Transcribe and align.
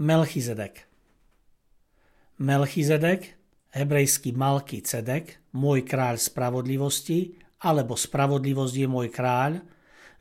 Melchizedek. 0.00 0.88
Melchizedek, 2.40 3.36
hebrejský 3.76 4.32
Malky 4.32 4.80
Cedek, 4.80 5.44
môj 5.52 5.84
kráľ 5.84 6.16
spravodlivosti, 6.16 7.36
alebo 7.60 8.00
spravodlivosť 8.00 8.74
je 8.80 8.88
môj 8.88 9.12
kráľ, 9.12 9.60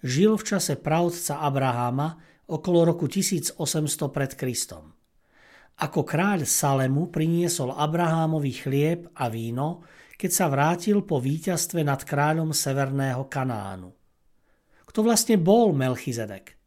žil 0.04 0.36
v 0.36 0.44
čase 0.44 0.76
pravdca 0.76 1.40
Abraháma 1.40 2.20
okolo 2.52 2.92
roku 2.92 3.08
1800 3.08 3.56
pred 4.12 4.36
Kristom. 4.36 4.92
Ako 5.80 6.04
kráľ 6.04 6.44
Salemu 6.44 7.08
priniesol 7.08 7.72
Abrahámovi 7.72 8.52
chlieb 8.52 9.08
a 9.16 9.32
víno, 9.32 9.88
keď 10.20 10.32
sa 10.36 10.52
vrátil 10.52 11.08
po 11.08 11.24
víťazstve 11.24 11.88
nad 11.88 12.04
kráľom 12.04 12.52
Severného 12.52 13.32
Kanánu. 13.32 13.96
Kto 14.92 15.00
vlastne 15.08 15.40
bol 15.40 15.72
Melchizedek? 15.72 16.59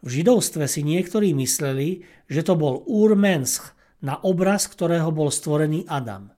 V 0.00 0.08
židovstve 0.20 0.64
si 0.64 0.80
niektorí 0.80 1.36
mysleli, 1.36 2.08
že 2.24 2.40
to 2.40 2.56
bol 2.56 2.80
Úr 2.88 3.12
Mensch, 3.12 3.76
na 4.00 4.16
obraz 4.24 4.64
ktorého 4.64 5.12
bol 5.12 5.28
stvorený 5.28 5.84
Adam. 5.84 6.32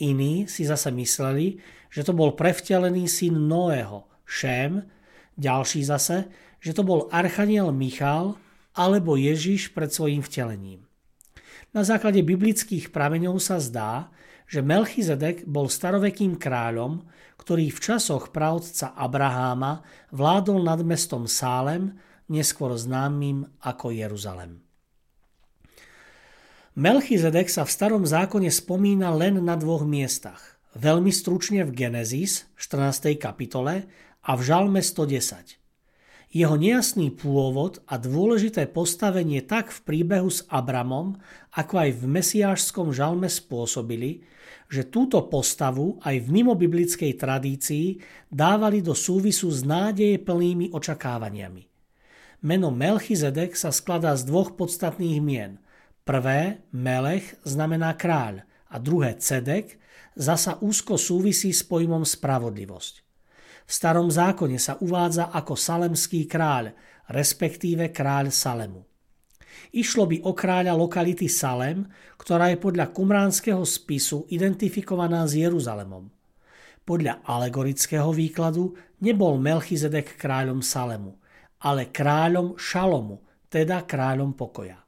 Iní 0.00 0.44
si 0.48 0.68
zase 0.68 0.92
mysleli, 0.92 1.60
že 1.88 2.04
to 2.04 2.12
bol 2.12 2.36
prevtelený 2.36 3.08
syn 3.08 3.48
Noého, 3.48 4.08
Šém, 4.28 4.84
ďalší 5.36 5.80
zase, 5.84 6.28
že 6.60 6.76
to 6.76 6.84
bol 6.84 7.08
archaniel 7.08 7.72
Michal 7.72 8.36
alebo 8.76 9.16
Ježiš 9.16 9.72
pred 9.72 9.90
svojím 9.90 10.20
vtelením. 10.20 10.84
Na 11.72 11.82
základe 11.82 12.20
biblických 12.20 12.92
prameňov 12.92 13.40
sa 13.40 13.56
zdá, 13.58 14.12
že 14.50 14.60
Melchizedek 14.60 15.46
bol 15.46 15.70
starovekým 15.70 16.36
kráľom, 16.36 17.06
ktorý 17.38 17.70
v 17.70 17.78
časoch 17.80 18.34
pravdca 18.34 18.92
Abraháma 18.92 19.80
vládol 20.12 20.66
nad 20.66 20.82
mestom 20.82 21.24
Sálem 21.30 21.96
neskôr 22.30 22.72
známym 22.78 23.50
ako 23.58 23.90
Jeruzalem. 23.90 24.62
Melchizedek 26.78 27.50
sa 27.50 27.66
v 27.66 27.74
starom 27.74 28.06
zákone 28.06 28.46
spomína 28.48 29.10
len 29.10 29.42
na 29.42 29.58
dvoch 29.58 29.82
miestach. 29.82 30.62
Veľmi 30.78 31.10
stručne 31.10 31.66
v 31.66 31.74
Genesis 31.74 32.46
14. 32.54 33.18
kapitole 33.18 33.90
a 34.22 34.30
v 34.38 34.40
Žalme 34.40 34.78
110. 34.78 35.58
Jeho 36.30 36.54
nejasný 36.54 37.10
pôvod 37.10 37.82
a 37.90 37.98
dôležité 37.98 38.70
postavenie 38.70 39.42
tak 39.42 39.74
v 39.74 39.82
príbehu 39.82 40.30
s 40.30 40.46
Abramom, 40.46 41.18
ako 41.58 41.74
aj 41.74 41.90
v 41.98 42.02
mesiášskom 42.06 42.94
žalme 42.94 43.26
spôsobili, 43.26 44.22
že 44.70 44.86
túto 44.86 45.18
postavu 45.26 45.98
aj 46.06 46.22
v 46.22 46.28
mimobiblickej 46.30 47.18
tradícii 47.18 47.98
dávali 48.30 48.78
do 48.78 48.94
súvisu 48.94 49.50
s 49.50 49.66
nádeje 49.66 50.22
plnými 50.22 50.70
očakávaniami. 50.70 51.69
Meno 52.40 52.72
Melchizedek 52.72 53.52
sa 53.52 53.68
skladá 53.68 54.16
z 54.16 54.24
dvoch 54.24 54.56
podstatných 54.56 55.20
mien. 55.20 55.60
Prvé, 56.08 56.64
Melech, 56.72 57.36
znamená 57.44 57.92
kráľ 57.92 58.48
a 58.72 58.80
druhé, 58.80 59.20
Cedek, 59.20 59.76
zasa 60.16 60.56
úzko 60.64 60.96
súvisí 60.96 61.52
s 61.52 61.60
pojmom 61.60 62.00
spravodlivosť. 62.00 62.94
V 63.68 63.70
starom 63.70 64.08
zákone 64.08 64.56
sa 64.56 64.80
uvádza 64.80 65.28
ako 65.28 65.52
salemský 65.52 66.24
kráľ, 66.24 66.72
respektíve 67.12 67.92
kráľ 67.92 68.32
Salemu. 68.32 68.88
Išlo 69.76 70.08
by 70.08 70.24
o 70.24 70.32
kráľa 70.32 70.72
lokality 70.80 71.28
Salem, 71.28 71.84
ktorá 72.16 72.48
je 72.48 72.56
podľa 72.56 72.88
kumránskeho 72.96 73.60
spisu 73.68 74.24
identifikovaná 74.32 75.28
s 75.28 75.36
Jeruzalemom. 75.36 76.08
Podľa 76.88 77.20
alegorického 77.20 78.08
výkladu 78.16 78.72
nebol 79.04 79.36
Melchizedek 79.36 80.16
kráľom 80.16 80.64
Salemu, 80.64 81.19
ale 81.60 81.92
kráľom 81.92 82.56
Šalomu, 82.56 83.20
teda 83.52 83.84
kráľom 83.84 84.32
pokoja. 84.32 84.80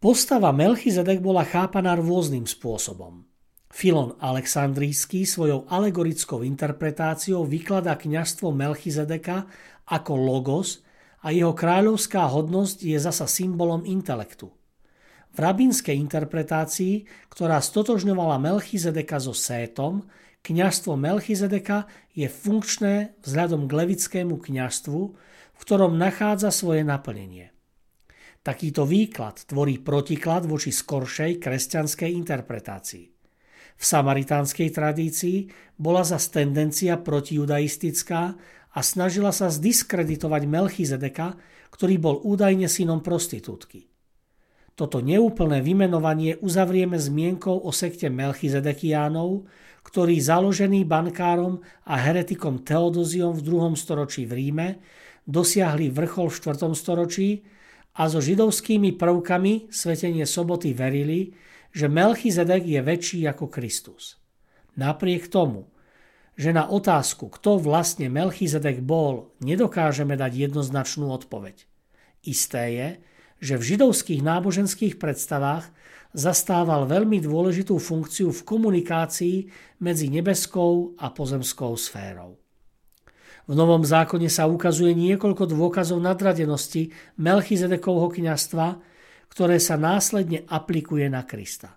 Postava 0.00 0.48
Melchizedek 0.52 1.20
bola 1.20 1.44
chápaná 1.44 1.92
rôznym 1.92 2.48
spôsobom. 2.48 3.28
Filon 3.70 4.16
Aleksandrijský 4.18 5.28
svojou 5.28 5.68
alegorickou 5.70 6.42
interpretáciou 6.42 7.46
vykladá 7.46 7.94
kňažstvo 7.94 8.50
Melchizedeka 8.50 9.46
ako 9.86 10.12
logos 10.16 10.82
a 11.22 11.30
jeho 11.30 11.52
kráľovská 11.52 12.26
hodnosť 12.26 12.82
je 12.82 12.98
zasa 12.98 13.28
symbolom 13.28 13.84
intelektu. 13.84 14.50
V 15.30 15.38
rabínskej 15.38 15.94
interpretácii, 15.94 17.06
ktorá 17.30 17.62
stotožňovala 17.62 18.42
Melchizedeka 18.42 19.22
so 19.22 19.30
Sétom, 19.30 20.02
Kňažstvo 20.40 20.96
Melchizedeka 20.96 21.84
je 22.16 22.24
funkčné 22.24 23.12
vzhľadom 23.20 23.68
k 23.68 23.72
levickému 23.76 24.40
kňažstvu, 24.40 25.00
v 25.52 25.60
ktorom 25.60 26.00
nachádza 26.00 26.48
svoje 26.48 26.80
naplnenie. 26.80 27.52
Takýto 28.40 28.88
výklad 28.88 29.44
tvorí 29.44 29.76
protiklad 29.76 30.48
voči 30.48 30.72
skoršej 30.72 31.44
kresťanskej 31.44 32.10
interpretácii. 32.16 33.06
V 33.76 33.84
samaritánskej 33.84 34.72
tradícii 34.72 35.52
bola 35.76 36.00
za 36.08 36.16
tendencia 36.16 36.96
protijudaistická 36.96 38.22
a 38.72 38.80
snažila 38.80 39.36
sa 39.36 39.52
zdiskreditovať 39.52 40.42
Melchizedeka, 40.48 41.36
ktorý 41.68 42.00
bol 42.00 42.16
údajne 42.24 42.64
synom 42.64 43.04
prostitútky. 43.04 43.89
Toto 44.80 45.04
neúplné 45.04 45.60
vymenovanie 45.60 46.40
uzavrieme 46.40 46.96
zmienkou 46.96 47.52
o 47.52 47.68
sekte 47.68 48.08
Melchizedekiánov, 48.08 49.44
ktorý 49.84 50.16
založený 50.16 50.88
bankárom 50.88 51.60
a 51.84 52.00
heretikom 52.00 52.64
Teodoziom 52.64 53.36
v 53.36 53.44
2. 53.44 53.76
storočí 53.76 54.24
v 54.24 54.40
Ríme 54.40 54.68
dosiahli 55.28 55.92
vrchol 55.92 56.32
v 56.32 56.36
4. 56.56 56.72
storočí 56.72 57.44
a 57.92 58.08
so 58.08 58.24
židovskými 58.24 58.96
prvkami 58.96 59.68
svetenie 59.68 60.24
soboty 60.24 60.72
verili, 60.72 61.36
že 61.76 61.84
Melchizedek 61.84 62.64
je 62.64 62.80
väčší 62.80 63.28
ako 63.28 63.52
Kristus. 63.52 64.16
Napriek 64.80 65.28
tomu, 65.28 65.68
že 66.40 66.56
na 66.56 66.64
otázku, 66.72 67.28
kto 67.28 67.60
vlastne 67.60 68.08
Melchizedek 68.08 68.80
bol, 68.80 69.36
nedokážeme 69.44 70.16
dať 70.16 70.48
jednoznačnú 70.48 71.12
odpoveď. 71.12 71.68
Isté 72.24 72.64
je, 72.72 72.88
že 73.40 73.56
v 73.56 73.74
židovských 73.74 74.20
náboženských 74.20 75.00
predstavách 75.00 75.72
zastával 76.12 76.84
veľmi 76.84 77.24
dôležitú 77.24 77.80
funkciu 77.80 78.28
v 78.30 78.44
komunikácii 78.44 79.36
medzi 79.80 80.12
nebeskou 80.12 80.94
a 81.00 81.08
pozemskou 81.08 81.72
sférou. 81.80 82.36
V 83.48 83.52
Novom 83.56 83.82
zákone 83.82 84.30
sa 84.30 84.46
ukazuje 84.46 84.94
niekoľko 84.94 85.50
dôkazov 85.50 85.98
nadradenosti 85.98 86.92
Melchizedekovho 87.18 88.12
kniastva, 88.12 88.78
ktoré 89.32 89.58
sa 89.58 89.74
následne 89.74 90.46
aplikuje 90.46 91.08
na 91.10 91.26
Krista. 91.26 91.74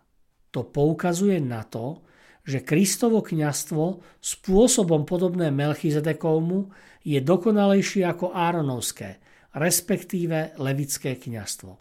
To 0.53 0.67
poukazuje 0.67 1.41
na 1.41 1.65
to, 1.65 2.05
že 2.43 2.61
Kristovo 2.61 3.23
kniastvo 3.23 4.03
spôsobom 4.19 5.07
podobné 5.07 5.49
Melchizedekovmu 5.49 6.69
je 7.07 7.23
dokonalejšie 7.23 8.03
ako 8.03 8.35
Áronovské– 8.35 9.17
respektíve 9.53 10.57
levické 10.57 11.13
kňastvo. 11.17 11.77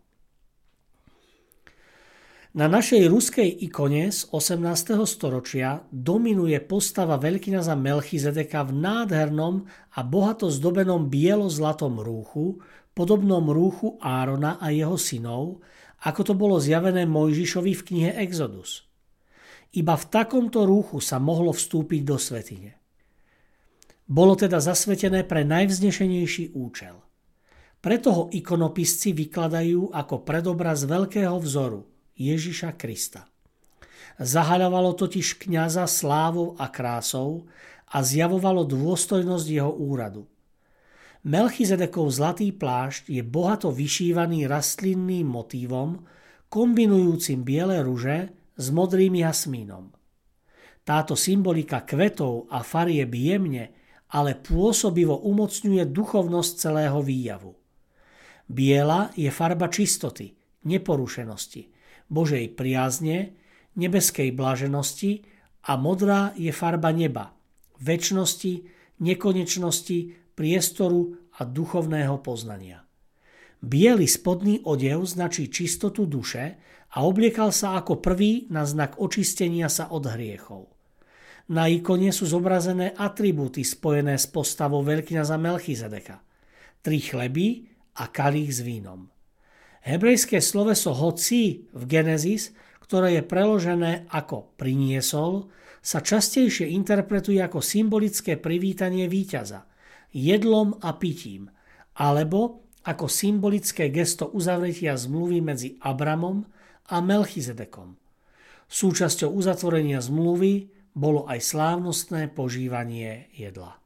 Na 2.52 2.68
našej 2.68 3.08
ruskej 3.08 3.48
ikone 3.64 4.12
z 4.12 4.28
18. 4.28 4.92
storočia 5.08 5.88
dominuje 5.88 6.60
postava 6.60 7.16
veľkňaza 7.16 7.72
Melchizedeka 7.72 8.68
v 8.68 8.76
nádhernom 8.76 9.64
a 9.96 10.00
bohato 10.04 10.52
zdobenom 10.52 11.08
bielo-zlatom 11.08 11.96
rúchu, 12.04 12.60
podobnom 12.92 13.48
rúchu 13.48 13.96
Árona 14.04 14.60
a 14.60 14.68
jeho 14.68 15.00
synov, 15.00 15.64
ako 16.04 16.20
to 16.28 16.34
bolo 16.36 16.60
zjavené 16.60 17.08
Mojžišovi 17.08 17.72
v 17.72 17.82
knihe 17.88 18.10
Exodus. 18.20 18.84
Iba 19.72 19.96
v 19.96 20.12
takomto 20.12 20.68
rúchu 20.68 21.00
sa 21.00 21.16
mohlo 21.16 21.56
vstúpiť 21.56 22.04
do 22.04 22.20
svetine. 22.20 22.76
Bolo 24.04 24.36
teda 24.36 24.60
zasvetené 24.60 25.24
pre 25.24 25.40
najvznešenejší 25.48 26.52
účel– 26.52 27.00
Preto 27.82 28.08
ho 28.14 28.24
ikonopisci 28.30 29.10
vykladajú 29.10 29.90
ako 29.90 30.22
predobraz 30.22 30.86
veľkého 30.86 31.34
vzoru 31.42 31.82
Ježiša 32.14 32.78
Krista. 32.78 33.26
Zahaľovalo 34.22 34.94
totiž 34.94 35.42
kňaza 35.42 35.90
slávou 35.90 36.54
a 36.62 36.70
krásou 36.70 37.50
a 37.90 37.98
zjavovalo 38.06 38.62
dôstojnosť 38.62 39.46
jeho 39.50 39.74
úradu. 39.74 40.30
Melchizedekov 41.26 42.06
zlatý 42.14 42.54
plášť 42.54 43.10
je 43.10 43.22
bohato 43.26 43.74
vyšívaný 43.74 44.46
rastlinným 44.46 45.26
motívom, 45.26 46.06
kombinujúcim 46.46 47.42
biele 47.42 47.82
ruže 47.82 48.30
s 48.54 48.66
modrým 48.70 49.18
jasmínom. 49.18 49.90
Táto 50.86 51.18
symbolika 51.18 51.82
kvetov 51.82 52.46
a 52.46 52.62
farieb 52.62 53.10
jemne, 53.10 53.74
ale 54.14 54.38
pôsobivo 54.38 55.18
umocňuje 55.26 55.82
duchovnosť 55.90 56.52
celého 56.58 57.02
výjavu. 57.02 57.61
Biela 58.52 59.08
je 59.16 59.32
farba 59.32 59.72
čistoty, 59.72 60.36
neporušenosti, 60.68 61.72
Božej 62.12 62.52
priazne, 62.52 63.32
nebeskej 63.80 64.36
blaženosti 64.36 65.24
a 65.64 65.80
modrá 65.80 66.36
je 66.36 66.52
farba 66.52 66.92
neba, 66.92 67.32
väčšnosti, 67.80 68.52
nekonečnosti, 69.00 69.98
priestoru 70.36 71.16
a 71.40 71.48
duchovného 71.48 72.20
poznania. 72.20 72.84
Bielý 73.64 74.04
spodný 74.04 74.60
odev 74.68 75.00
značí 75.08 75.48
čistotu 75.48 76.04
duše 76.04 76.60
a 76.92 77.08
obliekal 77.08 77.56
sa 77.56 77.80
ako 77.80 78.04
prvý 78.04 78.52
na 78.52 78.68
znak 78.68 79.00
očistenia 79.00 79.72
sa 79.72 79.88
od 79.88 80.12
hriechov. 80.12 80.68
Na 81.56 81.72
ikone 81.72 82.12
sú 82.12 82.28
zobrazené 82.28 82.92
atribúty 83.00 83.64
spojené 83.64 84.20
s 84.20 84.28
postavou 84.28 84.84
veľkňaza 84.84 85.40
Melchizedeka. 85.40 86.20
Tri 86.84 86.98
chleby 87.00 87.71
a 87.98 88.08
kalých 88.08 88.50
s 88.56 88.60
vínom. 88.64 89.10
Hebrejské 89.82 90.38
sloveso 90.38 90.94
hoci 90.94 91.66
v 91.74 91.82
Genesis, 91.90 92.54
ktoré 92.80 93.18
je 93.18 93.22
preložené 93.26 94.06
ako 94.12 94.54
priniesol, 94.54 95.50
sa 95.82 95.98
častejšie 95.98 96.70
interpretuje 96.70 97.42
ako 97.42 97.58
symbolické 97.58 98.38
privítanie 98.38 99.10
víťaza– 99.10 99.66
jedlom 100.12 100.76
a 100.84 100.94
pitím, 101.00 101.48
alebo 101.96 102.68
ako 102.84 103.08
symbolické 103.08 103.88
gesto 103.88 104.28
uzavretia 104.30 104.94
zmluvy 104.94 105.38
medzi 105.40 105.68
Abramom 105.80 106.44
a 106.92 107.00
Melchizedekom. 107.00 107.96
Súčasťou 108.68 109.32
uzatvorenia 109.32 110.00
zmluvy 110.00 110.68
bolo 110.92 111.24
aj 111.28 111.40
slávnostné 111.40 112.32
požívanie 112.32 113.32
jedla. 113.32 113.81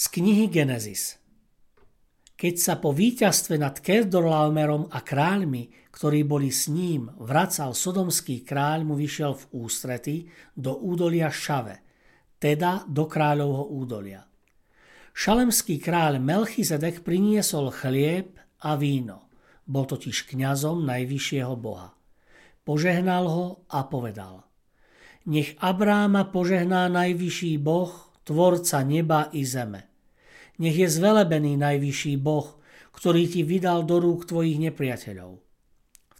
Z 0.00 0.16
knihy 0.16 0.48
Genesis 0.48 1.20
Keď 2.32 2.54
sa 2.56 2.80
po 2.80 2.88
víťazstve 2.88 3.60
nad 3.60 3.84
Kedorlaomerom 3.84 4.88
a 4.88 5.04
kráľmi, 5.04 5.92
ktorí 5.92 6.24
boli 6.24 6.48
s 6.48 6.72
ním, 6.72 7.12
vracal 7.20 7.76
sodomský 7.76 8.40
kráľ 8.40 8.88
mu 8.88 8.96
vyšiel 8.96 9.36
v 9.36 9.44
ústrety 9.60 10.24
do 10.56 10.72
údolia 10.80 11.28
Šave, 11.28 11.84
teda 12.40 12.88
do 12.88 13.04
kráľovho 13.04 13.76
údolia. 13.76 14.24
Šalemský 15.12 15.76
kráľ 15.76 16.16
Melchizedek 16.16 17.04
priniesol 17.04 17.68
chlieb 17.68 18.40
a 18.64 18.80
víno. 18.80 19.28
Bol 19.68 19.84
totiž 19.84 20.32
kňazom 20.32 20.80
najvyššieho 20.80 21.60
boha. 21.60 21.92
Požehnal 22.64 23.28
ho 23.28 23.68
a 23.68 23.84
povedal 23.84 24.48
Nech 25.28 25.60
Abráma 25.60 26.32
požehná 26.32 26.88
najvyšší 26.88 27.60
boh, 27.60 27.92
tvorca 28.24 28.80
neba 28.80 29.28
i 29.36 29.44
zeme 29.44 29.89
nech 30.60 30.76
je 30.76 30.88
zvelebený 30.92 31.56
najvyšší 31.56 32.20
Boh, 32.20 32.60
ktorý 32.92 33.24
ti 33.26 33.40
vydal 33.40 33.88
do 33.88 33.96
rúk 33.96 34.28
tvojich 34.28 34.60
nepriateľov. 34.60 35.40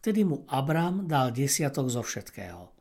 Vtedy 0.00 0.25
mu 0.25 0.48
Abrám 0.48 1.04
dal 1.04 1.28
desiatok 1.28 1.92
zo 1.92 2.00
všetkého. 2.00 2.72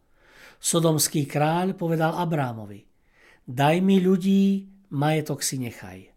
Sodomský 0.59 1.27
kráľ 1.27 1.75
povedal 1.75 2.15
Abrámovi, 2.15 2.87
daj 3.43 3.83
mi 3.83 3.99
ľudí, 3.99 4.71
majetok 4.95 5.43
si 5.43 5.59
nechaj. 5.59 6.15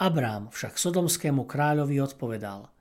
Abrám 0.00 0.48
však 0.48 0.80
sodomskému 0.80 1.44
kráľovi 1.44 2.00
odpovedal, 2.00 2.72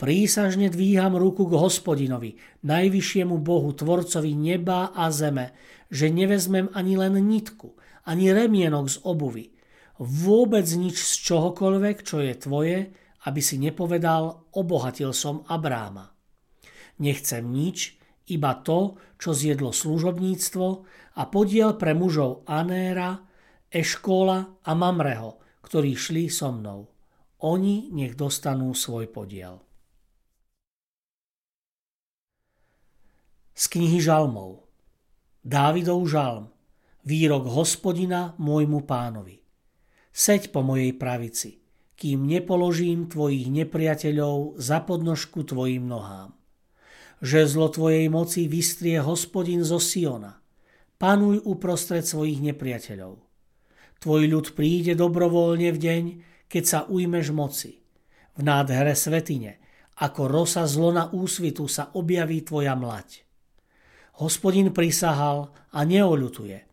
prísažne 0.00 0.72
dvíham 0.72 1.16
ruku 1.16 1.44
k 1.48 1.56
hospodinovi, 1.56 2.40
najvyššiemu 2.64 3.36
Bohu, 3.40 3.76
tvorcovi 3.76 4.32
neba 4.32 4.92
a 4.92 5.12
zeme, 5.12 5.52
že 5.92 6.08
nevezmem 6.08 6.72
ani 6.72 6.96
len 6.96 7.16
nitku, 7.16 7.76
ani 8.08 8.32
remienok 8.32 8.88
z 8.88 8.96
obuvy, 9.04 9.55
vôbec 10.00 10.66
nič 10.76 11.00
z 11.00 11.14
čohokoľvek, 11.32 11.96
čo 12.04 12.20
je 12.20 12.34
tvoje, 12.36 12.78
aby 13.26 13.40
si 13.42 13.56
nepovedal, 13.56 14.52
obohatil 14.54 15.10
som 15.16 15.42
Abráma. 15.48 16.12
Nechcem 17.00 17.44
nič, 17.48 17.96
iba 18.28 18.58
to, 18.60 18.98
čo 19.16 19.32
zjedlo 19.32 19.70
služobníctvo 19.72 20.66
a 21.16 21.22
podiel 21.28 21.74
pre 21.78 21.92
mužov 21.94 22.46
Anéra, 22.48 23.22
Eškóla 23.66 24.62
a 24.62 24.72
Mamreho, 24.72 25.42
ktorí 25.64 25.98
šli 25.98 26.30
so 26.30 26.54
mnou. 26.54 26.86
Oni 27.44 27.92
nech 27.92 28.16
dostanú 28.16 28.72
svoj 28.72 29.12
podiel. 29.12 29.60
Z 33.56 33.72
knihy 33.72 34.04
Žalmov 34.04 34.68
Dávidov 35.40 36.04
žalm 36.04 36.52
Výrok 37.08 37.48
hospodina 37.48 38.36
môjmu 38.36 38.84
pánovi 38.84 39.45
Seď 40.16 40.48
po 40.48 40.64
mojej 40.64 40.96
pravici, 40.96 41.60
kým 41.92 42.24
nepoložím 42.24 43.04
tvojich 43.04 43.52
nepriateľov 43.52 44.56
za 44.56 44.80
podnožku 44.80 45.44
tvojim 45.44 45.84
nohám. 45.84 46.32
Žezlo 47.20 47.68
tvojej 47.68 48.08
moci 48.08 48.48
vystrie 48.48 48.96
hospodin 48.96 49.60
zo 49.60 49.76
Siona. 49.76 50.40
Panuj 50.96 51.44
uprostred 51.44 52.08
svojich 52.08 52.40
nepriateľov. 52.40 53.20
Tvoj 54.00 54.22
ľud 54.32 54.56
príde 54.56 54.96
dobrovoľne 54.96 55.68
v 55.76 55.78
deň, 55.84 56.04
keď 56.48 56.64
sa 56.64 56.80
ujmeš 56.88 57.36
moci. 57.36 57.84
V 58.36 58.40
nádhere 58.40 58.96
svetine, 58.96 59.60
ako 60.00 60.32
rosa 60.32 60.64
zlona 60.64 61.12
úsvitu 61.12 61.68
sa 61.68 61.92
objaví 61.92 62.40
tvoja 62.40 62.72
mlať. 62.72 63.20
Hospodin 64.24 64.72
prisahal 64.72 65.52
a 65.76 65.84
neoľutuje. 65.84 66.65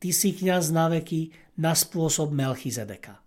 Ty 0.00 0.10
si 0.16 0.32
kňaz 0.32 0.72
na 0.72 0.88
veky, 0.88 1.28
na 1.60 1.76
spôsob 1.76 2.32
Melchizedeka. 2.32 3.20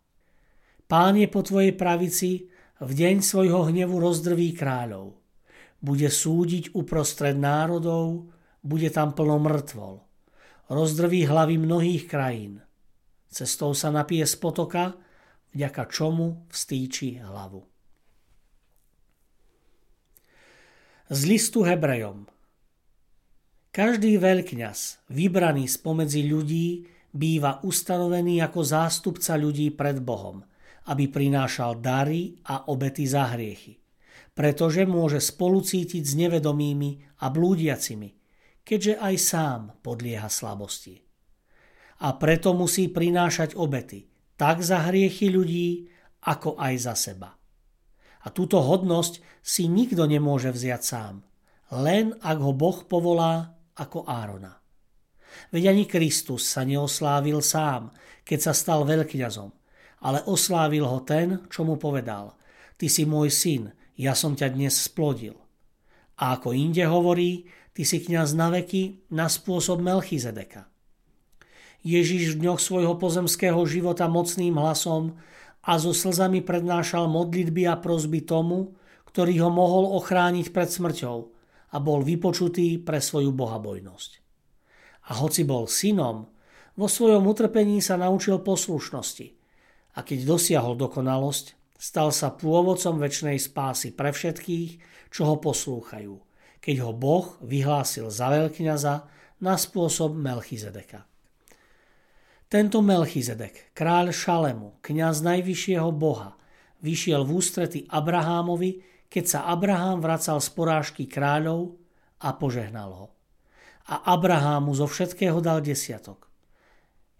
Pán 0.89 1.13
je 1.21 1.29
po 1.29 1.45
tvojej 1.45 1.77
pravici, 1.77 2.49
v 2.81 2.91
deň 2.91 3.21
svojho 3.21 3.69
hnevu 3.69 4.01
rozdrví 4.01 4.57
kráľov. 4.57 5.15
Bude 5.77 6.09
súdiť 6.09 6.73
uprostred 6.73 7.37
národov, 7.37 8.27
bude 8.65 8.89
tam 8.89 9.13
plno 9.13 9.37
mŕtvol. 9.37 9.95
Rozdrví 10.73 11.29
hlavy 11.29 11.61
mnohých 11.61 12.09
krajín. 12.09 12.65
Cestou 13.29 13.77
sa 13.77 13.93
napije 13.93 14.25
z 14.25 14.35
potoka, 14.41 14.97
vďaka 15.53 15.83
čomu 15.93 16.49
vstýči 16.49 17.21
hlavu. 17.21 17.61
Z 21.13 21.21
listu 21.29 21.61
Hebrejom 21.61 22.32
Každý 23.73 24.21
veľkňaz, 24.21 25.09
vybraný 25.09 25.65
spomedzi 25.65 26.29
ľudí, 26.29 26.85
býva 27.09 27.57
ustanovený 27.65 28.37
ako 28.45 28.61
zástupca 28.61 29.33
ľudí 29.33 29.73
pred 29.73 29.97
Bohom, 29.97 30.45
aby 30.93 31.09
prinášal 31.09 31.81
dary 31.81 32.37
a 32.53 32.69
obety 32.69 33.09
za 33.09 33.33
hriechy. 33.33 33.81
Pretože 34.37 34.85
môže 34.85 35.17
spolucítiť 35.17 36.05
s 36.05 36.13
nevedomými 36.13 37.17
a 37.25 37.33
blúdiacimi, 37.33 38.13
keďže 38.61 38.93
aj 39.01 39.15
sám 39.17 39.59
podlieha 39.81 40.29
slabosti. 40.29 41.01
A 42.05 42.13
preto 42.21 42.53
musí 42.53 42.93
prinášať 42.93 43.57
obety, 43.57 44.05
tak 44.37 44.61
za 44.61 44.85
hriechy 44.85 45.33
ľudí, 45.33 45.89
ako 46.29 46.61
aj 46.61 46.73
za 46.77 46.93
seba. 46.93 47.33
A 48.21 48.29
túto 48.29 48.61
hodnosť 48.61 49.41
si 49.41 49.65
nikto 49.65 50.05
nemôže 50.05 50.53
vziať 50.53 50.81
sám, 50.85 51.25
len 51.73 52.13
ak 52.21 52.37
ho 52.37 52.53
Boh 52.53 52.77
povolá 52.85 53.62
ako 53.77 54.05
Árona. 54.05 54.53
Veď 55.49 55.73
ani 55.73 55.89
Kristus 55.89 56.45
sa 56.45 56.61
neoslávil 56.61 57.41
sám, 57.41 57.89
keď 58.21 58.39
sa 58.49 58.53
stal 58.53 58.85
veľkňazom, 58.85 59.49
ale 60.05 60.19
oslávil 60.29 60.85
ho 60.85 61.01
ten, 61.01 61.41
čo 61.49 61.65
mu 61.65 61.81
povedal. 61.81 62.37
Ty 62.77 62.87
si 62.89 63.03
môj 63.09 63.33
syn, 63.33 63.73
ja 63.97 64.13
som 64.13 64.37
ťa 64.37 64.53
dnes 64.53 64.77
splodil. 64.77 65.37
A 66.21 66.37
ako 66.37 66.53
inde 66.53 66.85
hovorí, 66.85 67.49
ty 67.73 67.81
si 67.81 68.01
kňaz 68.05 68.37
na 68.37 68.53
veky 68.53 69.09
na 69.09 69.25
spôsob 69.25 69.81
Melchizedeka. 69.81 70.69
Ježiš 71.83 72.37
v 72.37 72.47
dňoch 72.47 72.61
svojho 72.63 72.95
pozemského 72.95 73.59
života 73.67 74.07
mocným 74.07 74.55
hlasom 74.55 75.19
a 75.65 75.75
so 75.81 75.91
slzami 75.91 76.39
prednášal 76.39 77.11
modlitby 77.11 77.67
a 77.67 77.75
prozby 77.75 78.23
tomu, 78.23 78.77
ktorý 79.09 79.43
ho 79.43 79.49
mohol 79.51 79.97
ochrániť 79.99 80.55
pred 80.55 80.69
smrťou 80.71 81.32
a 81.73 81.77
bol 81.81 82.05
vypočutý 82.05 82.77
pre 82.77 83.01
svoju 83.01 83.33
bohabojnosť. 83.33 84.11
A 85.09 85.19
hoci 85.19 85.41
bol 85.43 85.65
synom, 85.65 86.29
vo 86.73 86.87
svojom 86.89 87.25
utrpení 87.25 87.81
sa 87.81 87.97
naučil 87.97 88.41
poslušnosti 88.41 89.27
a 89.93 89.99
keď 90.01 90.19
dosiahol 90.25 90.73
dokonalosť, 90.77 91.77
stal 91.77 92.09
sa 92.09 92.33
pôvodcom 92.33 92.97
väčšnej 92.97 93.37
spásy 93.37 93.93
pre 93.93 94.09
všetkých, 94.09 94.71
čo 95.13 95.29
ho 95.29 95.35
poslúchajú, 95.37 96.17
keď 96.57 96.75
ho 96.81 96.91
Boh 96.95 97.37
vyhlásil 97.45 98.09
za 98.09 98.33
veľkňaza 98.33 98.93
na 99.43 99.53
spôsob 99.53 100.17
Melchizedeka. 100.17 101.05
Tento 102.49 102.85
Melchizedek, 102.85 103.73
kráľ 103.73 104.13
Šalemu, 104.13 104.77
kňaz 104.81 105.25
najvyššieho 105.25 105.89
boha, 105.93 106.37
vyšiel 106.85 107.25
v 107.25 107.31
ústrety 107.41 107.79
Abrahámovi, 107.89 108.81
keď 109.13 109.25
sa 109.29 109.39
Abrahám 109.45 110.01
vracal 110.01 110.41
z 110.41 110.49
porážky 110.57 111.05
kráľov 111.05 111.77
a 112.17 112.33
požehnal 112.33 112.89
ho. 112.97 113.07
A 113.93 114.09
Abrahámu 114.17 114.73
zo 114.73 114.89
všetkého 114.89 115.37
dal 115.37 115.61
desiatok. 115.61 116.33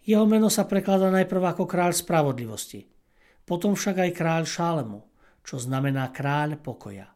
Jeho 0.02 0.26
meno 0.26 0.50
sa 0.50 0.66
prekladá 0.66 1.14
najprv 1.14 1.54
ako 1.54 1.70
kráľ 1.70 1.94
spravodlivosti, 1.94 2.90
potom 3.46 3.78
však 3.78 4.10
aj 4.10 4.12
kráľ 4.18 4.44
Šálemu, 4.50 5.00
čo 5.46 5.62
znamená 5.62 6.10
kráľ 6.10 6.58
pokoja. 6.58 7.14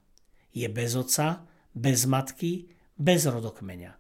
Je 0.54 0.70
bez 0.70 0.94
otca, 0.94 1.42
bez 1.74 2.06
matky, 2.06 2.70
bez 2.94 3.26
rodokmeňa. 3.26 3.98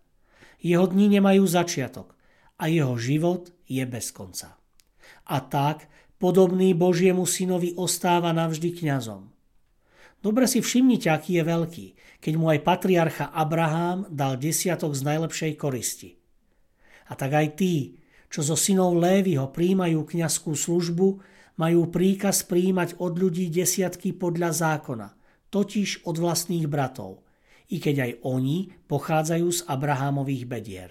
Jeho 0.61 0.85
dni 0.85 1.17
nemajú 1.17 1.41
začiatok 1.49 2.13
a 2.61 2.69
jeho 2.69 2.93
život 3.01 3.49
je 3.65 3.81
bez 3.89 4.13
konca. 4.13 4.61
A 5.25 5.37
tak 5.41 5.89
podobný 6.21 6.77
Božiemu 6.77 7.25
synovi 7.25 7.73
ostáva 7.73 8.29
navždy 8.29 8.77
kňazom. 8.77 9.36
Dobre 10.21 10.49
si 10.49 10.59
všimnite, 10.59 11.07
aký 11.13 11.39
je 11.39 11.43
veľký, 11.45 11.87
keď 12.17 12.33
mu 12.35 12.49
aj 12.49 12.65
patriarcha 12.65 13.25
Abraham 13.29 14.09
dal 14.09 14.35
desiatok 14.41 14.97
z 14.97 15.05
najlepšej 15.05 15.53
koristi. 15.55 16.17
A 17.07 17.13
tak 17.13 17.37
aj 17.37 17.47
tí, 17.55 18.01
čo 18.27 18.43
zo 18.43 18.57
synov 18.57 18.97
Lévyho 18.97 19.53
príjmajú 19.53 20.03
kňazskú 20.03 20.57
službu, 20.57 21.07
majú 21.57 21.89
príkaz 21.89 22.45
príjmať 22.45 22.99
od 23.01 23.13
ľudí 23.17 23.49
desiatky 23.49 24.13
podľa 24.13 24.53
zákona, 24.53 25.07
totiž 25.49 26.05
od 26.05 26.17
vlastných 26.19 26.67
bratov, 26.67 27.23
i 27.71 27.77
keď 27.79 27.95
aj 28.03 28.11
oni 28.25 28.57
pochádzajú 28.89 29.47
z 29.47 29.59
Abrahámových 29.65 30.43
bedier. 30.45 30.89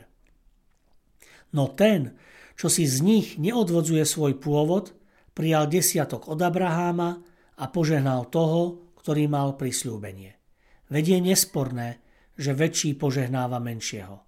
No 1.54 1.70
ten, 1.70 2.18
čo 2.58 2.66
si 2.72 2.88
z 2.88 3.04
nich 3.04 3.26
neodvodzuje 3.36 4.02
svoj 4.02 4.40
pôvod, 4.40 4.96
prijal 5.36 5.68
desiatok 5.68 6.26
od 6.32 6.40
Abraháma 6.40 7.20
a 7.60 7.64
požehnal 7.68 8.28
toho, 8.32 8.85
ktorý 9.06 9.30
mal 9.30 9.54
prisľúbenie. 9.54 10.34
Veď 10.90 11.04
je 11.14 11.18
nesporné, 11.30 11.88
že 12.34 12.58
väčší 12.58 12.98
požehnáva 12.98 13.62
menšieho. 13.62 14.26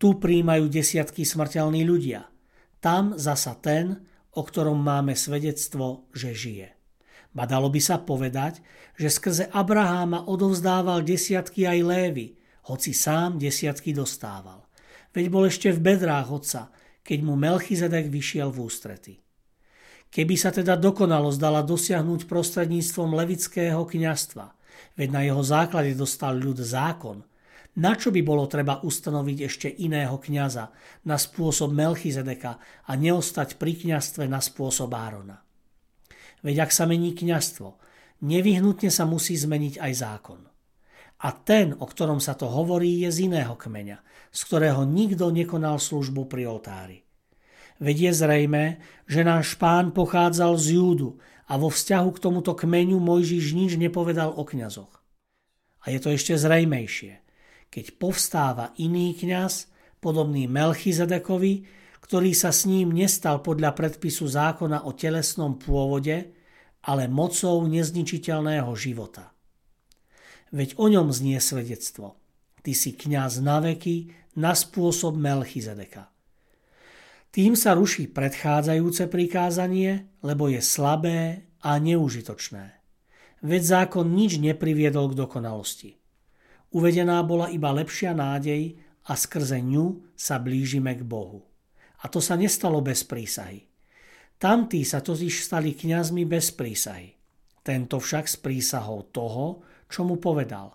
Tu 0.00 0.16
príjmajú 0.16 0.72
desiatky 0.72 1.28
smrteľní 1.28 1.84
ľudia. 1.84 2.24
Tam 2.80 3.12
zasa 3.20 3.52
ten, 3.60 4.08
o 4.32 4.40
ktorom 4.40 4.80
máme 4.80 5.12
svedectvo, 5.12 6.08
že 6.16 6.32
žije. 6.32 6.68
Ba 7.36 7.44
by 7.44 7.80
sa 7.84 8.00
povedať, 8.00 8.64
že 8.96 9.12
skrze 9.12 9.52
Abraháma 9.52 10.24
odovzdával 10.24 11.04
desiatky 11.04 11.68
aj 11.68 11.78
Lévy, 11.84 12.40
hoci 12.72 12.96
sám 12.96 13.36
desiatky 13.36 13.92
dostával 13.92 14.64
veď 15.14 15.26
bol 15.30 15.46
ešte 15.46 15.70
v 15.70 15.80
bedrách 15.80 16.28
otca, 16.28 16.74
keď 17.06 17.18
mu 17.22 17.38
Melchizedek 17.38 18.10
vyšiel 18.10 18.50
v 18.50 18.58
ústrety. 18.66 19.14
Keby 20.14 20.34
sa 20.38 20.54
teda 20.54 20.78
dokonalosť 20.78 21.38
dala 21.42 21.66
dosiahnuť 21.66 22.30
prostredníctvom 22.30 23.18
levického 23.18 23.82
kňastva, 23.82 24.46
veď 24.94 25.08
na 25.10 25.26
jeho 25.26 25.42
základe 25.42 25.98
dostal 25.98 26.38
ľud 26.38 26.62
zákon, 26.62 27.26
na 27.74 27.98
čo 27.98 28.14
by 28.14 28.22
bolo 28.22 28.46
treba 28.46 28.78
ustanoviť 28.86 29.38
ešte 29.42 29.66
iného 29.66 30.14
kňaza 30.14 30.70
na 31.10 31.18
spôsob 31.18 31.74
Melchizedeka 31.74 32.62
a 32.86 32.92
neostať 32.94 33.58
pri 33.58 33.74
kňastve 33.74 34.30
na 34.30 34.38
spôsob 34.38 34.94
Árona? 34.94 35.42
Veď 36.46 36.62
ak 36.62 36.70
sa 36.70 36.86
mení 36.86 37.18
kňastvo, 37.18 37.74
nevyhnutne 38.22 38.94
sa 38.94 39.10
musí 39.10 39.34
zmeniť 39.34 39.82
aj 39.82 39.92
zákon. 39.98 40.40
A 41.26 41.28
ten, 41.34 41.74
o 41.74 41.86
ktorom 41.90 42.22
sa 42.22 42.38
to 42.38 42.46
hovorí, 42.46 43.02
je 43.02 43.10
z 43.10 43.18
iného 43.26 43.58
kmeňa, 43.58 43.98
z 44.30 44.40
ktorého 44.46 44.86
nikto 44.86 45.34
nekonal 45.34 45.82
službu 45.82 46.30
pri 46.30 46.46
oltári. 46.46 47.02
Veď 47.82 48.10
je 48.10 48.12
zrejme, 48.24 48.64
že 49.10 49.26
náš 49.26 49.58
pán 49.58 49.90
pochádzal 49.90 50.54
z 50.56 50.78
Júdu 50.78 51.18
a 51.50 51.58
vo 51.58 51.68
vzťahu 51.68 52.08
k 52.14 52.22
tomuto 52.22 52.54
kmeňu 52.54 53.02
Mojžiš 53.02 53.52
nič 53.52 53.72
nepovedal 53.76 54.30
o 54.32 54.42
kňazoch. 54.46 54.92
A 55.84 55.92
je 55.92 55.98
to 56.00 56.08
ešte 56.14 56.38
zrejmejšie, 56.38 57.20
keď 57.68 57.98
povstáva 58.00 58.72
iný 58.80 59.12
kňaz, 59.12 59.68
podobný 60.00 60.46
Melchizedekovi, 60.48 61.66
ktorý 62.04 62.36
sa 62.36 62.52
s 62.52 62.68
ním 62.68 62.92
nestal 62.92 63.40
podľa 63.40 63.72
predpisu 63.72 64.28
zákona 64.28 64.84
o 64.84 64.92
telesnom 64.92 65.56
pôvode, 65.56 66.36
ale 66.84 67.08
mocou 67.08 67.64
nezničiteľného 67.64 68.68
života. 68.76 69.32
Veď 70.52 70.76
o 70.78 70.86
ňom 70.86 71.10
znie 71.10 71.40
svedectvo. 71.40 72.20
Ty 72.60 72.72
si 72.76 72.94
kňaz 72.94 73.40
na 73.42 73.60
veky, 73.60 74.12
na 74.36 74.52
spôsob 74.52 75.16
Melchizedeka. 75.16 76.13
Tým 77.34 77.58
sa 77.58 77.74
ruší 77.74 78.14
predchádzajúce 78.14 79.10
prikázanie, 79.10 80.06
lebo 80.22 80.46
je 80.46 80.62
slabé 80.62 81.50
a 81.66 81.82
neužitočné. 81.82 82.78
Veď 83.42 83.62
zákon 83.82 84.06
nič 84.06 84.38
nepriviedol 84.38 85.10
k 85.10 85.18
dokonalosti. 85.18 85.98
Uvedená 86.70 87.18
bola 87.26 87.50
iba 87.50 87.74
lepšia 87.74 88.14
nádej 88.14 88.78
a 89.10 89.18
skrze 89.18 89.58
ňu 89.58 90.14
sa 90.14 90.38
blížime 90.38 90.94
k 90.94 91.02
Bohu. 91.02 91.42
A 92.06 92.06
to 92.06 92.22
sa 92.22 92.38
nestalo 92.38 92.78
bez 92.78 93.02
prísahy. 93.02 93.66
Tamtí 94.38 94.86
sa 94.86 95.02
totiž 95.02 95.34
stali 95.42 95.74
kňazmi 95.74 96.22
bez 96.30 96.54
prísahy. 96.54 97.18
Tento 97.66 97.98
však 97.98 98.30
s 98.30 98.38
prísahou 98.38 99.10
toho, 99.10 99.66
čo 99.90 100.06
mu 100.06 100.22
povedal. 100.22 100.70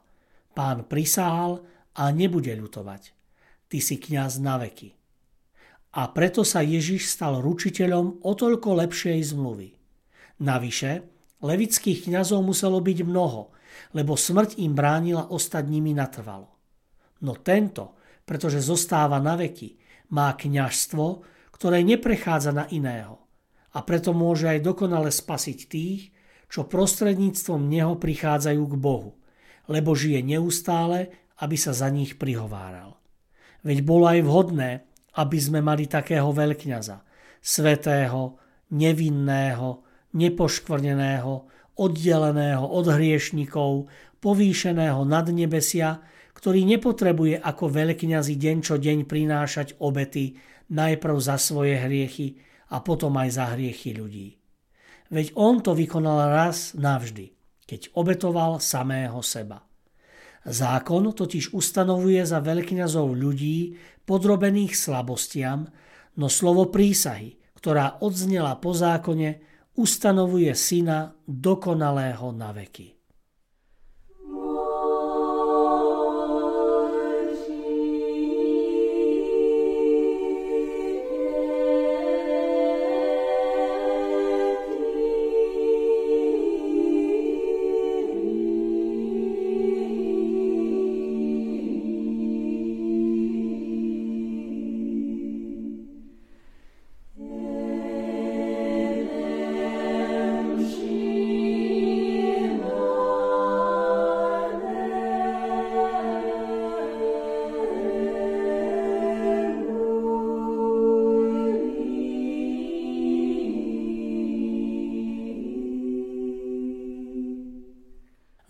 Pán 0.52 0.92
prisahal 0.92 1.64
a 1.96 2.12
nebude 2.12 2.52
ľutovať 2.52 3.16
ty 3.70 3.78
si 3.78 4.02
kňaz 4.02 4.42
na 4.42 4.58
veky. 4.58 4.99
A 5.90 6.06
preto 6.14 6.46
sa 6.46 6.62
Ježiš 6.62 7.10
stal 7.10 7.42
ručiteľom 7.42 8.22
o 8.22 8.32
toľko 8.38 8.86
lepšej 8.86 9.34
zmluvy. 9.34 9.74
Navyše, 10.40 10.92
levických 11.42 12.06
kňazov 12.06 12.46
muselo 12.46 12.78
byť 12.78 13.00
mnoho, 13.02 13.50
lebo 13.98 14.14
smrť 14.14 14.62
im 14.62 14.78
bránila 14.78 15.34
ostať 15.34 15.64
nimi 15.66 15.98
natrvalo. 15.98 16.54
No 17.26 17.34
tento, 17.42 17.98
pretože 18.24 18.62
zostáva 18.62 19.18
na 19.18 19.34
veky, 19.34 19.76
má 20.14 20.34
kňažstvo, 20.38 21.06
ktoré 21.54 21.82
neprechádza 21.84 22.54
na 22.54 22.66
iného 22.70 23.30
a 23.74 23.86
preto 23.86 24.16
môže 24.16 24.50
aj 24.50 24.66
dokonale 24.66 25.14
spasiť 25.14 25.60
tých, 25.70 26.02
čo 26.50 26.66
prostredníctvom 26.66 27.70
neho 27.70 27.94
prichádzajú 28.02 28.64
k 28.66 28.76
Bohu, 28.80 29.22
lebo 29.70 29.94
žije 29.94 30.26
neustále, 30.26 31.14
aby 31.38 31.56
sa 31.56 31.78
za 31.78 31.94
nich 31.94 32.18
prihováral. 32.18 32.98
Veď 33.62 33.86
bolo 33.86 34.10
aj 34.10 34.20
vhodné, 34.26 34.89
aby 35.20 35.38
sme 35.38 35.60
mali 35.60 35.92
takého 35.92 36.32
veľkňaza, 36.32 37.04
svetého, 37.44 38.40
nevinného, 38.72 39.84
nepoškvrneného, 40.16 41.34
oddeleného 41.76 42.64
od 42.64 42.86
hriešnikov, 42.88 43.92
povýšeného 44.24 45.04
nad 45.04 45.28
nebesia, 45.32 46.00
ktorý 46.36 46.64
nepotrebuje 46.64 47.40
ako 47.44 47.66
veľkňazi 47.68 48.36
deň 48.40 48.58
čo 48.64 48.76
deň 48.80 49.04
prinášať 49.04 49.68
obety 49.84 50.40
najprv 50.72 51.18
za 51.20 51.36
svoje 51.36 51.76
hriechy 51.76 52.40
a 52.72 52.80
potom 52.80 53.16
aj 53.20 53.30
za 53.36 53.46
hriechy 53.56 53.92
ľudí. 53.92 54.40
Veď 55.10 55.34
on 55.36 55.60
to 55.60 55.74
vykonal 55.74 56.30
raz 56.30 56.78
navždy, 56.78 57.34
keď 57.66 57.92
obetoval 57.98 58.62
samého 58.62 59.20
seba. 59.26 59.69
Zákon 60.48 61.12
totiž 61.16 61.52
ustanovuje 61.56 62.24
za 62.24 62.40
veľkňazov 62.40 63.12
ľudí 63.16 63.80
podrobených 64.04 64.76
slabostiam, 64.76 65.68
no 66.20 66.28
slovo 66.28 66.68
prísahy, 66.68 67.40
ktorá 67.56 68.00
odznela 68.04 68.56
po 68.60 68.72
zákone, 68.72 69.44
ustanovuje 69.80 70.52
syna 70.56 71.16
dokonalého 71.28 72.32
na 72.36 72.52
veky. 72.52 72.99